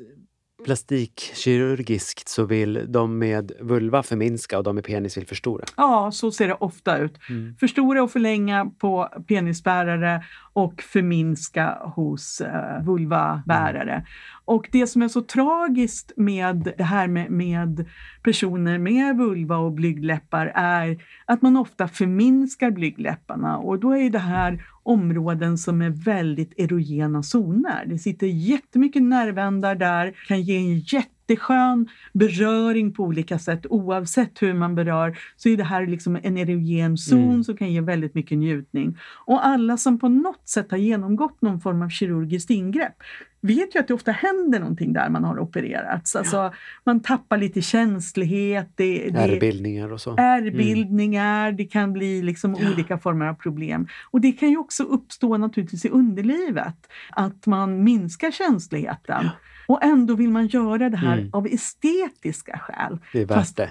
[0.65, 5.65] plastikkirurgiskt så vill de med vulva förminska och de med penis vill förstora?
[5.77, 7.19] Ja, så ser det ofta ut.
[7.29, 7.55] Mm.
[7.61, 13.93] Förstora och förlänga på penisbärare och förminska hos uh, vulvabärare.
[13.93, 14.05] Mm.
[14.49, 17.85] Och det som är så tragiskt med det här med, med
[18.23, 24.19] personer med vulva och blygdläppar är att man ofta förminskar blygdläpparna och då är det
[24.19, 27.87] här områden som är väldigt erogena zoner.
[27.87, 33.67] Det sitter jättemycket nervändar där, kan ge en jätteskön beröring på olika sätt.
[33.71, 37.45] Oavsett hur man berör så är det här liksom en erogen zon mm.
[37.45, 38.99] som kan ge väldigt mycket njutning.
[39.27, 42.95] Och alla som på något sätt har genomgått någon form av kirurgiskt ingrepp
[43.41, 46.17] vet ju att det ofta händer någonting där man har opererats.
[46.17, 46.53] Alltså, ja.
[46.85, 48.73] Man tappar lite känslighet.
[48.75, 50.17] Det, det, ärrbildningar och så.
[50.17, 51.57] Ärrbildningar, mm.
[51.57, 52.71] det kan bli liksom ja.
[52.73, 53.89] olika former av problem.
[54.11, 56.77] Och det kan ju också uppstå naturligtvis i underlivet,
[57.11, 59.25] att man minskar känsligheten.
[59.25, 59.31] Ja.
[59.67, 61.31] Och ändå vill man göra det här mm.
[61.33, 62.99] av estetiska skäl.
[63.13, 63.71] Det är värt det.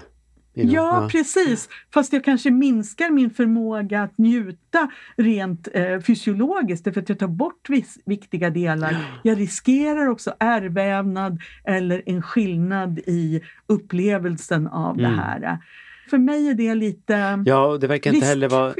[0.64, 1.68] Ja, ja, precis.
[1.94, 7.28] Fast jag kanske minskar min förmåga att njuta rent eh, fysiologiskt därför att jag tar
[7.28, 8.92] bort viss, viktiga delar.
[8.92, 8.98] Ja.
[9.22, 15.10] Jag riskerar också ärrvävnad eller en skillnad i upplevelsen av mm.
[15.10, 15.58] det här.
[16.10, 18.74] För mig är det lite Ja, det verkar inte heller vara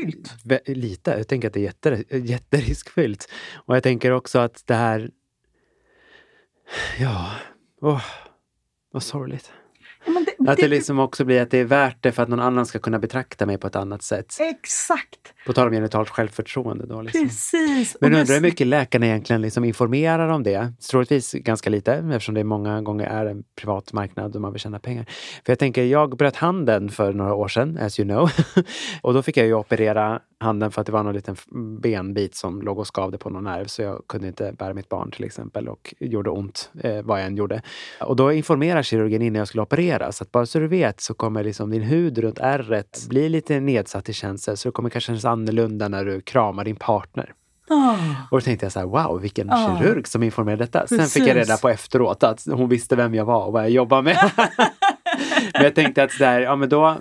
[0.67, 1.11] lite.
[1.11, 3.29] Jag tänker att det är jätte, jätteriskfyllt.
[3.55, 5.11] Och jag tänker också att det här...
[7.01, 7.31] Ja,
[7.81, 8.05] åh,
[8.93, 9.53] vad sorgligt.
[10.39, 12.67] Det, Att det liksom också blir att det är värt det för att någon annan
[12.67, 14.37] ska kunna betrakta mig på ett annat sätt.
[14.41, 17.03] Exakt, På tal om genitalt självförtroende då.
[17.03, 17.23] Liksom.
[17.23, 17.97] precis.
[18.01, 20.73] Men undrar hur mycket läkarna egentligen liksom informerar om det.
[20.91, 24.79] Troligtvis ganska lite eftersom det många gånger är en privat marknad och man vill tjäna
[24.79, 25.05] pengar.
[25.45, 28.31] För jag tänker, jag bröt handen för några år sedan, as you know.
[29.03, 31.37] och då fick jag ju operera handen för att det var någon liten
[31.81, 35.11] benbit som låg och skavde på någon nerv så jag kunde inte bära mitt barn
[35.11, 37.63] till exempel och gjorde ont eh, vad jag än gjorde.
[38.01, 41.45] Och då informerar kirurgen innan jag skulle opereras att bara så du vet så kommer
[41.45, 45.25] liksom din hud runt ärret bli lite nedsatt i känsel så det kommer kanske kännas
[45.25, 47.33] annorlunda när du kramar din partner.
[47.71, 47.97] Ah,
[48.31, 49.79] Och då tänkte jag så här, wow, vilken Ja.
[49.81, 50.87] kirurg som informerade detta.
[50.87, 51.15] Sen Precis.
[51.15, 54.03] fick jag reda på efteråt att hon visste vem jag var och vad jag jobbade
[54.03, 54.17] med.
[55.55, 56.97] men jag tänkte att där, ja, men då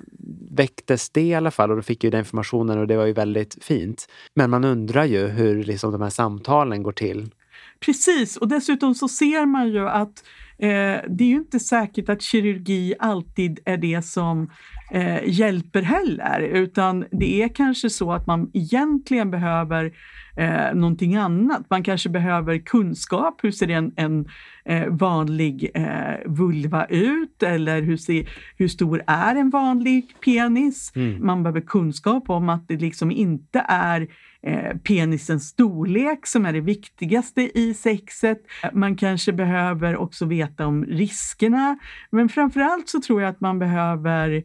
[0.58, 3.06] väcktes det i alla fall och då fick jag ju den informationen och det var
[3.06, 4.08] ju väldigt fint.
[4.34, 7.32] Men man undrar ju hur liksom de här samtalen går till.
[7.80, 10.24] Precis, och dessutom så ser man ju att
[10.58, 14.50] eh, det är ju inte säkert att kirurgi alltid är det som
[14.92, 19.92] eh, hjälper heller, utan det är kanske så att man egentligen behöver
[20.38, 21.70] eh, någonting annat.
[21.70, 23.40] Man kanske behöver kunskap.
[23.44, 24.28] Hur ser en, en
[24.66, 27.44] eh, vanlig eh, vulva ut?
[27.44, 30.92] Eller hur, ser, hur stor är en vanlig penis?
[30.96, 31.26] Mm.
[31.26, 34.08] Man behöver kunskap om att det liksom inte är
[34.42, 38.38] eh, penisens storlek som är det viktigaste i sexet.
[38.74, 41.78] Man kanske behöver också veta om riskerna.
[42.12, 44.44] Men framförallt så tror jag att man behöver,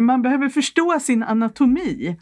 [0.00, 2.16] man behöver förstå sin anatomi.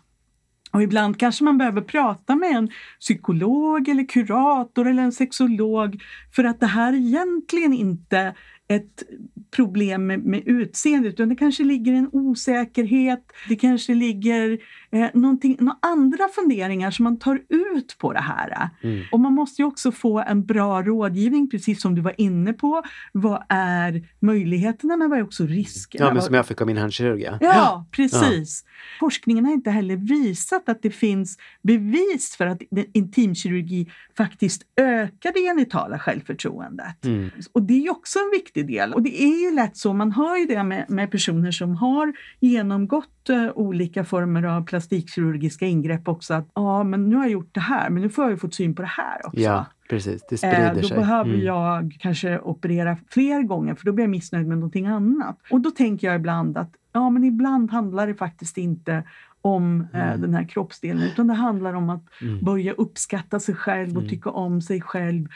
[0.73, 6.03] Och ibland kanske man behöver prata med en psykolog eller kurator eller en sexolog
[6.35, 8.35] för att det här egentligen inte
[8.69, 9.03] ett
[9.51, 14.59] problem med, med utseendet utan det kanske ligger en osäkerhet, det kanske ligger
[14.93, 18.71] eh, någonting, några andra funderingar som man tar ut på det här.
[18.83, 19.05] Mm.
[19.13, 22.83] Och man måste ju också få en bra rådgivning, precis som du var inne på.
[23.13, 26.07] Vad är möjligheterna men vad är också riskerna?
[26.07, 27.21] Ja, men som jag fick av min handkirurg.
[27.21, 27.39] Ja.
[27.41, 28.65] Ja, precis.
[29.01, 35.41] Forskningen har inte heller visat att det finns bevis för att intimkirurgi faktiskt ökar det
[35.41, 37.05] genitala självförtroendet.
[37.05, 37.31] Mm.
[37.53, 38.95] Och det är ju också en viktig del.
[38.95, 42.13] Och det är ju lätt så, man hör ju det med, med personer som har
[42.41, 46.35] genomgått eh, olika former av plastikkirurgiska ingrepp också.
[46.35, 48.55] Att ja, men nu har jag gjort det här, men nu får jag ju fått
[48.55, 49.41] syn på det här också.
[49.41, 50.23] ja, precis.
[50.29, 50.97] Det Eh, sprider då sig.
[50.97, 51.47] behöver Mm.
[51.47, 55.39] jag kanske operera fler gånger för då blir jag missnöjd med någonting annat.
[55.51, 59.03] Och då tänker jag ibland att ja, men ibland handlar det faktiskt inte
[59.41, 60.21] om eh, Mm.
[60.21, 62.45] den här kroppsdelen utan det handlar om att Mm.
[62.45, 64.09] börja uppskatta sig själv och Mm.
[64.11, 65.27] tycka om sig själv.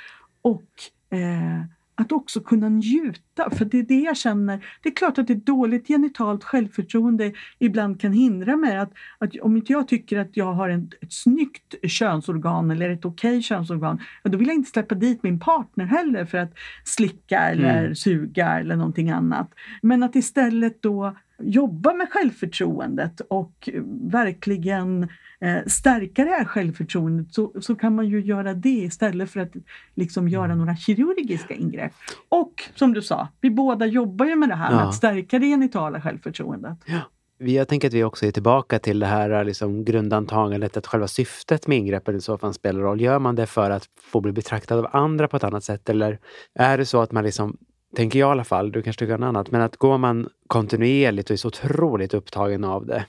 [0.42, 0.64] Och
[1.10, 1.60] eh,
[1.98, 4.66] att också kunna njuta, för det är det jag känner.
[4.82, 8.76] Det är klart att ett dåligt genitalt självförtroende ibland kan hindra mig.
[8.76, 13.04] Att, att om inte jag tycker att jag har en, ett snyggt könsorgan eller ett
[13.04, 16.52] okej könsorgan, ja, då vill jag inte släppa dit min partner heller för att
[16.84, 17.94] slicka eller Mm.
[17.94, 19.50] suga eller någonting annat.
[19.82, 23.82] Men att istället då jobba med självförtroendet och eh,
[24.20, 25.02] verkligen
[25.40, 29.52] eh, stärka det här självförtroendet så, så kan man ju göra det istället för att
[29.94, 30.58] liksom göra Mm.
[30.58, 31.92] några kirurgiska ingrepp.
[32.28, 34.88] Och som du sa, vi båda jobbar ju med det här med Ja.
[34.88, 36.78] att stärka det genitala självförtroendet.
[37.38, 41.08] Vi- Jag tänker att vi också är tillbaka till det här liksom, grundantagandet att själva
[41.08, 43.00] syftet med ingreppet i så fall spelar roll.
[43.00, 46.18] Gör man det för att få bli betraktad av andra på ett annat sätt eller
[46.54, 47.56] är det så att man liksom
[47.96, 51.30] Tänker jag i alla fall, du kanske tycker något annat, men att går man kontinuerligt
[51.30, 53.04] och är så otroligt upptagen av det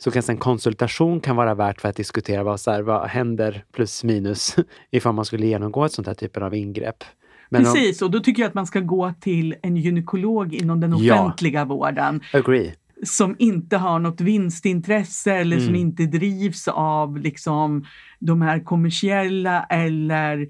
[0.00, 3.64] så kanske en konsultation kan vara värt för att diskutera vad, så här, vad händer
[3.72, 4.56] plus minus
[4.90, 7.04] ifall man skulle genomgå ett sånt här typen av ingrepp.
[7.50, 10.80] Men om- Precis, och då tycker jag att man ska gå till en gynekolog inom
[10.80, 11.14] den Ja.
[11.14, 12.72] offentliga vården agree.
[13.06, 15.80] som inte har något vinstintresse eller som Mm.
[15.80, 17.84] inte drivs av liksom,
[18.18, 20.48] de här kommersiella eller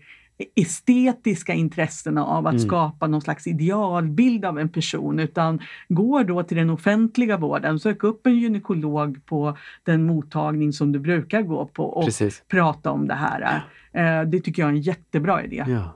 [0.55, 2.67] estetiska intressena av att Mm.
[2.67, 8.05] skapa någon slags idealbild av en person utan går då till den offentliga vården, sök
[8.05, 12.43] upp en gynekolog på den mottagning som du brukar gå på och Precis.
[12.49, 13.63] prata om det här.
[13.93, 15.65] Eh, Det tycker jag är en jättebra idé.
[15.69, 15.95] Ja.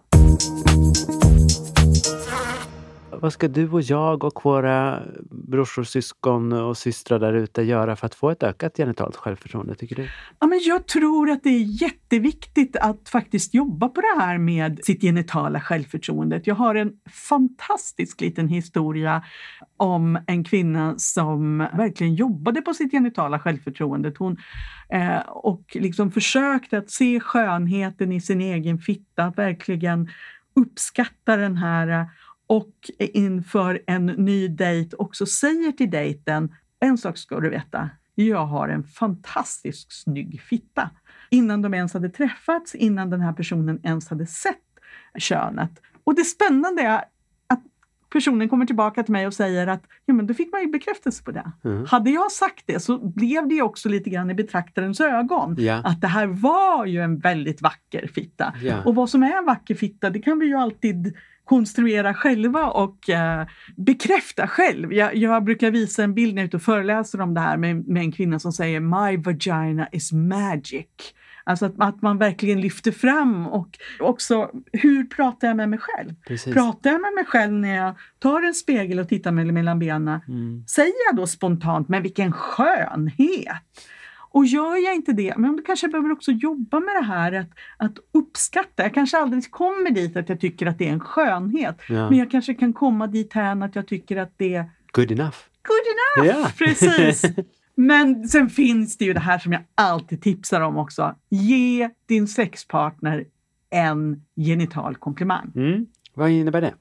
[3.22, 8.06] Vad ska du och jag och våra brorsor, syskon och systrar där ute göra för
[8.06, 10.08] att få ett ökat genitalt självförtroende, tycker du?
[10.38, 14.80] Ja, men jag tror att det är jätteviktigt att faktiskt jobba på det här med
[14.84, 16.46] sitt genitala självförtroendet.
[16.46, 19.22] Jag har en fantastisk liten historia
[19.76, 24.12] om en kvinna som verkligen jobbade på sitt genitala självförtroende.
[24.18, 24.36] Hon
[24.88, 30.08] eh, och liksom försökte att se skönheten i sin egen fitta, att verkligen
[30.56, 32.06] uppskatta den här eh,
[32.46, 37.90] och inför en ny dejt också säger till dejten en sak ska du veta.
[38.14, 40.90] Jag har en fantastiskt snygg fitta.
[41.30, 44.56] Innan de ens hade träffats, innan den här personen ens hade sett
[45.18, 45.70] könet.
[46.04, 47.04] Och det spännande är
[47.46, 47.62] att
[48.12, 51.24] personen kommer tillbaka till mig och säger att ja, men då fick man ju bekräftelse
[51.24, 51.52] på det.
[51.64, 51.86] Mm.
[51.86, 55.56] Hade jag sagt det så blev det också lite grann i betraktarens ögon.
[55.58, 55.82] Ja.
[55.84, 58.54] Att det här var ju en väldigt vacker fitta.
[58.62, 58.84] Ja.
[58.84, 63.10] Och vad som är en vacker fitta, det kan vi ju alltid konstruera själva och
[63.10, 64.92] eh, bekräfta själv.
[64.92, 67.56] Jag, jag brukar visa en bild när jag är ute och föreläser om det här
[67.56, 70.86] med, med en kvinna som säger My vagina is magic.
[71.44, 76.14] Alltså att, att man verkligen lyfter fram och också hur pratar jag med mig själv?
[76.26, 76.54] Precis.
[76.54, 80.20] Pratar jag med mig själv när jag tar en spegel och tittar mig mellan benen?
[80.28, 80.64] Mm.
[80.66, 83.62] Säger jag då spontant, men vilken skönhet!
[84.32, 87.32] Och gör jag inte det, men då kanske jag behöver också jobba med det här
[87.32, 88.82] att, att uppskatta.
[88.82, 91.80] Jag kanske aldrig kommer dit att jag tycker att det är en skönhet.
[91.88, 92.10] Ja.
[92.10, 95.36] Men jag kanske kan komma dit här att jag tycker att det är Good enough.
[95.68, 96.40] good enough.
[96.40, 96.50] Ja.
[96.58, 97.24] Precis.
[97.74, 101.14] Men sen finns det ju det här som jag alltid tipsar om också.
[101.30, 103.24] Ge din sexpartner
[103.70, 105.52] en genital komplimang.
[105.56, 105.86] Mm.
[106.14, 106.74] Vad innebär det?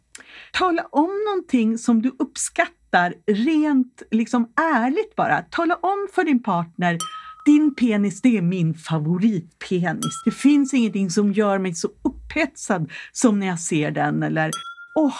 [0.54, 5.42] Tala om någonting som du uppskattar rent liksom ärligt bara.
[5.42, 6.98] Tala om för din partner
[7.45, 10.21] din penis, det är min favoritpenis.
[10.25, 14.23] Det finns ingenting som gör mig så upphetsad som när jag ser den.
[14.23, 14.51] Eller,
[14.95, 15.19] åh,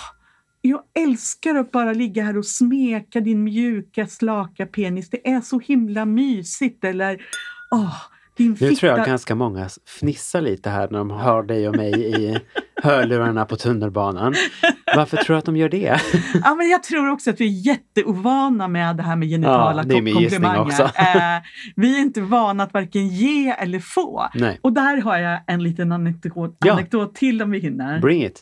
[0.62, 5.10] jag älskar att bara ligga här och smeka din mjuka, slaka penis.
[5.10, 6.84] Det är så himla mysigt.
[6.84, 7.22] Eller,
[7.72, 7.96] åh,
[8.38, 8.76] din Nu fitta.
[8.76, 12.38] tror jag ganska många fnissar lite här när de hör dig och mig i
[12.84, 14.34] hörlurarna på tunnelbanan.
[14.96, 16.00] Varför tror du att de gör det?
[16.44, 19.88] Ja, men jag tror också att vi är jätteovana med det här med genitala Ja,
[19.88, 20.60] det är min komplimanger.
[20.62, 20.84] också.
[20.84, 21.42] Eh,
[21.76, 24.28] vi är inte vana att varken ge eller få.
[24.34, 24.60] Nej.
[24.62, 26.74] Och där har jag en liten anekdot, Ja.
[26.74, 28.00] anekdot till om vi hinner.
[28.00, 28.40] Bring it.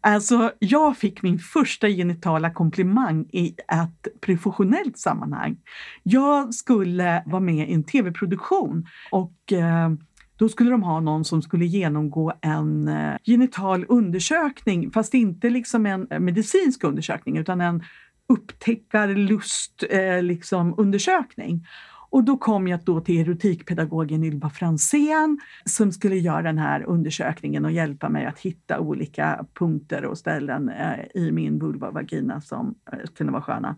[0.00, 5.56] Alltså, jag fick min första genitala komplimang i ett professionellt sammanhang.
[6.02, 9.90] Jag skulle vara med i en tv-produktion och eh,
[10.36, 15.86] då skulle de ha någon som skulle genomgå en eh, genital undersökning, fast inte liksom
[15.86, 17.82] en eh, medicinsk undersökning utan en
[18.28, 21.66] upptäckarlust eh, liksom undersökning.
[22.12, 27.64] Och då kom jag då till erotikpedagogen Ylva Fransén som skulle göra den här undersökningen
[27.64, 32.40] och hjälpa mig att hitta olika punkter och ställen eh, i min vulva och vagina
[32.40, 33.76] som eh, kunde vara sköna.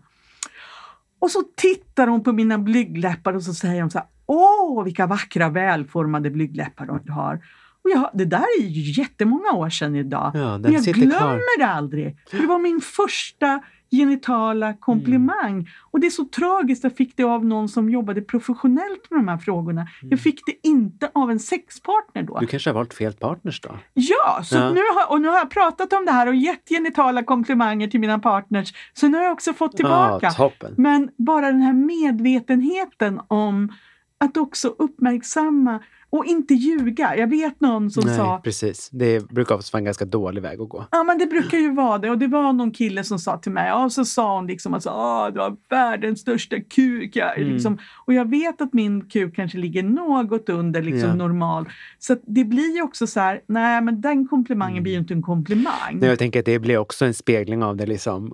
[1.19, 5.07] Och så tittar hon på mina blygdläppar och så säger hon så här, åh vilka
[5.07, 7.35] vackra välformade blygdläppar du har.
[7.83, 10.31] Och jag, det där är ju jättemånga år sedan idag.
[10.33, 11.59] Ja, Men jag glömmer kvar.
[11.59, 12.17] det aldrig.
[12.29, 13.61] För det var min första
[13.97, 15.69] genitala komplimang.
[15.91, 19.27] Och det är så tragiskt, jag fick det av någon som jobbade professionellt med de
[19.27, 19.87] här frågorna.
[20.01, 22.39] Jag fick det inte av en sexpartner då.
[22.39, 23.69] Du kanske har valt fel partners då?
[23.93, 24.69] Ja, så Ja.
[24.71, 27.99] Nu har, och nu har jag pratat om det här och gett genitala komplimanger till
[27.99, 28.73] mina partners.
[28.93, 30.25] Så nu har jag också fått tillbaka.
[30.25, 30.73] Ja, toppen.
[30.77, 33.73] Men bara den här medvetenheten om
[34.17, 35.79] att också uppmärksamma
[36.17, 37.17] och inte ljuga.
[37.17, 38.89] Jag vet någon som Nej, sa precis.
[38.91, 40.85] Det brukar också vara en ganska dålig väg att gå.
[40.91, 42.09] Ja, men det brukar ju vara det.
[42.09, 44.87] Och det var någon kille som sa till mig, och så sa hon liksom att
[44.87, 47.15] Åh, du har världens största kuk.
[47.15, 47.53] Jag, Mm.
[47.53, 51.15] liksom, och jag vet att min kuk kanske ligger något under liksom Ja.
[51.15, 51.69] normal.
[51.99, 54.83] Så det blir ju också så här, nej men den komplimangen Mm.
[54.83, 55.71] blir ju inte en komplimang.
[55.93, 58.33] Nej, jag tänker att det blir också en spegling av det liksom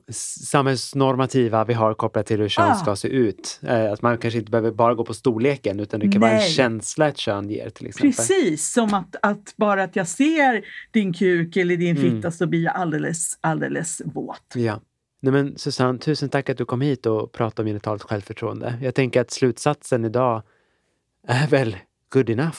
[0.66, 2.76] samhällsnormativa vi har kopplat till hur kön Ah.
[2.76, 3.60] ska se ut.
[3.64, 6.38] Eh, Att man kanske inte behöver bara gå på storleken utan det kan vara en
[6.38, 6.50] Nej.
[6.50, 8.12] känsla ett kön ger till exempel.
[8.12, 12.12] Precis, som att, att bara att jag ser din kuk eller din Mm.
[12.12, 14.54] fitta så blir jag alldeles, alldeles våt.
[14.56, 14.82] Ja.
[15.22, 18.74] Nej, men Susanne, tusen tack att du kom hit och pratade om genitalt självförtroende.
[18.82, 20.44] Jag tänker att slutsatsen idag
[21.28, 21.78] är väl
[22.10, 22.58] good enough.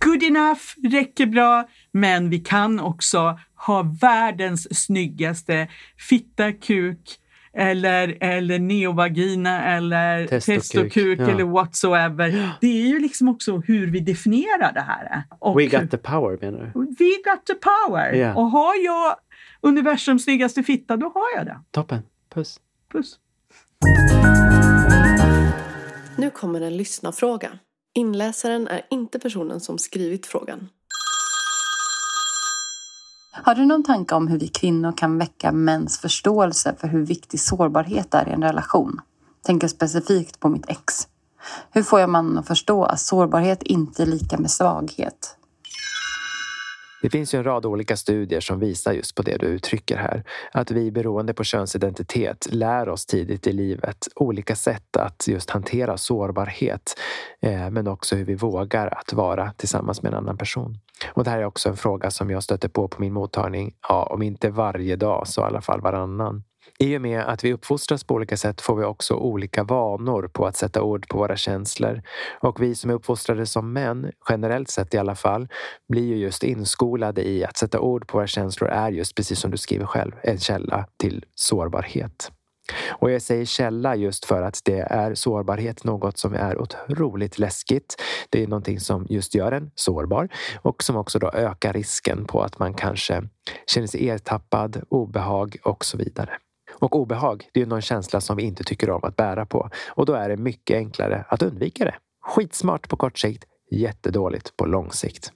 [0.00, 0.60] Good enough,
[0.92, 5.68] räcker bra, men vi kan också ha världens snyggaste
[6.08, 7.18] fitta, kuk
[7.56, 11.30] eller, eller neovagina eller Testokuk, testokuk ja.
[11.30, 12.56] eller whatsoever.
[12.60, 15.22] Det är ju liksom också hur vi definierar det här.
[15.38, 16.80] Och We got the power menar du?
[16.80, 18.12] we got the power.
[18.12, 18.34] Ja.
[18.34, 19.16] Och har jag
[19.60, 21.60] universums snyggaste fitta, då har jag det.
[21.70, 22.02] Toppen.
[22.34, 22.60] Puss.
[22.92, 23.18] Puss.
[26.16, 27.58] Nu kommer en lyssnarfråga.
[27.94, 30.68] Inläsaren är inte personen som skrivit frågan.
[33.42, 37.40] Har du någon tanke om hur vi kvinnor kan väcka mäns förståelse för hur viktig
[37.40, 39.00] sårbarhet är i en relation?
[39.42, 41.08] Tänker specifikt på mitt ex.
[41.70, 45.36] Hur får jag mannen att förstå att sårbarhet inte är lika med svaghet?
[47.06, 50.24] Det finns ju en rad olika studier som visar just på det du uttrycker här.
[50.52, 55.96] Att vi beroende på könsidentitet lär oss tidigt i livet olika sätt att just hantera
[55.96, 56.98] sårbarhet.
[57.42, 60.78] Eh, men också hur vi vågar att vara tillsammans med en annan person.
[61.12, 63.74] Och det här är också en fråga som jag stöter på på min mottagning.
[63.88, 66.42] Ja, om inte varje dag så i alla fall varannan.
[66.78, 70.46] I och med att vi uppfostras på olika sätt får vi också olika vanor på
[70.46, 72.02] att sätta ord på våra känslor.
[72.40, 75.48] Och vi som är uppfostrade som män, generellt sett i alla fall,
[75.88, 79.50] blir ju just inskolade i att sätta ord på våra känslor är just, precis som
[79.50, 82.32] du skriver själv, en källa till sårbarhet.
[82.88, 88.02] Och jag säger källa just för att det är sårbarhet något som är otroligt läskigt.
[88.30, 90.28] Det är någonting som just gör en sårbar
[90.62, 93.22] och som också då ökar risken på att man kanske
[93.66, 96.38] känner sig ertappad, obehag och så vidare.
[96.78, 99.70] Och obehag, det är någon känsla som vi inte tycker om att bära på.
[99.90, 101.94] Och då är det mycket enklare att undvika det.
[102.26, 105.32] Skitsmart på kort sikt, jättedåligt på lång sikt.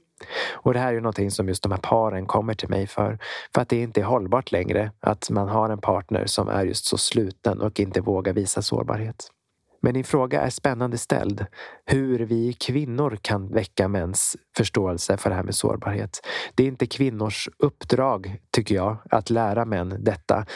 [0.53, 3.19] Och det här är ju någonting som just de här paren kommer till mig för.
[3.55, 6.85] För att det inte är hållbart längre att man har en partner som är just
[6.85, 9.31] så sluten och inte vågar visa sårbarhet.
[9.83, 11.47] Men din fråga är spännande ställd.
[11.87, 16.21] Hur vi kvinnor kan väcka mäns förståelse för det här med sårbarhet.
[16.55, 20.47] Det är inte kvinnors uppdrag, tycker jag, att lära män detta.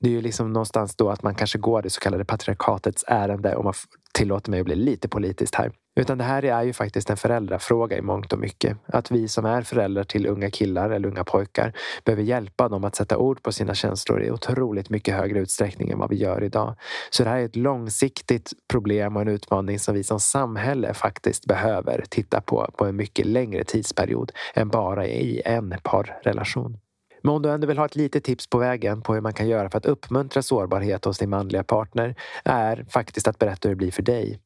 [0.00, 3.56] Det är ju liksom någonstans då att man kanske går det så kallade patriarkatets ärende
[3.56, 3.74] om man
[4.14, 5.72] tillåter mig att bli lite politiskt här.
[6.00, 8.76] Utan det här är ju faktiskt en föräldrafråga i mångt och mycket.
[8.86, 11.72] Att vi som är föräldrar till unga killar eller unga pojkar
[12.04, 15.98] behöver hjälpa dem att sätta ord på sina känslor i otroligt mycket högre utsträckning än
[15.98, 16.76] vad vi gör idag.
[17.10, 21.46] Så det här är ett långsiktigt problem och en utmaning som vi som samhälle faktiskt
[21.46, 26.78] behöver titta på på en mycket längre tidsperiod än bara i en parrelation.
[27.22, 29.48] Men om du ändå vill ha ett litet tips på vägen på hur man kan
[29.48, 32.14] göra för att uppmuntra sårbarhet hos din manliga partner
[32.44, 34.40] är faktiskt att berätta hur det blir för dig.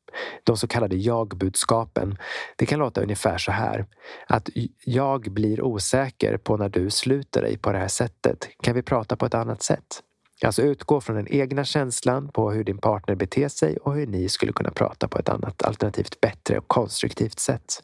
[0.45, 2.19] De så kallade jag-budskapen.
[2.57, 3.87] Det kan låta ungefär så här.
[4.27, 4.49] Att
[4.85, 8.49] jag blir osäker på när du sluter dig på det här sättet.
[8.63, 10.03] Kan vi prata på ett annat sätt?
[10.43, 14.29] Alltså utgå från den egna känslan på hur din partner beter sig och hur ni
[14.29, 17.83] skulle kunna prata på ett annat alternativt bättre och konstruktivt sätt.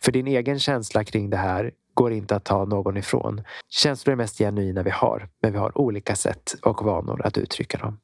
[0.00, 3.42] För din egen känsla kring det här går inte att ta någon ifrån.
[3.68, 7.78] Känslor är mest genuina vi har, men vi har olika sätt och vanor att uttrycka
[7.78, 8.00] dem.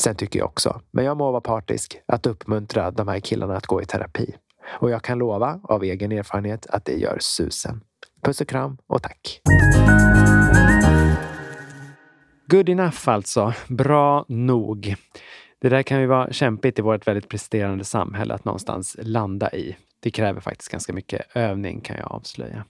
[0.00, 3.66] Sen tycker jag också, men jag må vara partisk, att uppmuntra de här killarna att
[3.66, 4.34] gå i terapi.
[4.80, 7.80] Och jag kan lova av egen erfarenhet att det gör susen.
[8.22, 9.40] Puss och kram och tack!
[12.46, 13.54] Good enough alltså.
[13.68, 14.96] Bra nog.
[15.60, 19.76] Det där kan ju vara kämpigt i vårt väldigt presterande samhälle att någonstans landa i.
[20.00, 22.64] Det kräver faktiskt ganska mycket övning kan jag avslöja.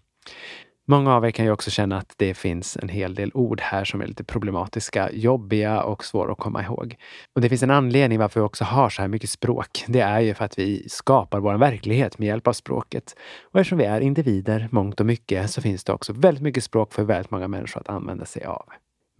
[0.90, 3.84] Många av er kan ju också känna att det finns en hel del ord här
[3.84, 6.96] som är lite problematiska, jobbiga och svåra att komma ihåg.
[7.34, 9.84] Och det finns en anledning varför vi också har så här mycket språk.
[9.88, 13.16] Det är ju för att vi skapar vår verklighet med hjälp av språket.
[13.42, 16.92] Och eftersom vi är individer, mångt och mycket, så finns det också väldigt mycket språk
[16.92, 18.64] för väldigt många människor att använda sig av.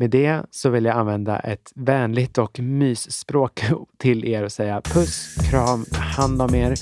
[0.01, 3.62] Med det så vill jag använda ett vänligt och mysspråk
[3.98, 6.74] till er och säga puss, kram, hand om er.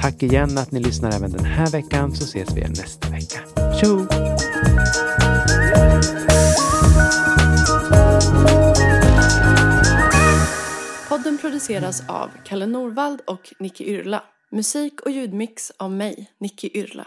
[0.00, 3.40] Tack igen att ni lyssnar även den här veckan så ses vi igen nästa vecka.
[3.80, 4.06] Tjo!
[11.08, 14.22] Podden produceras av Kalle Norvald och Nicky Yrla.
[14.50, 17.06] Musik och ljudmix av mig, Nicky Yrla.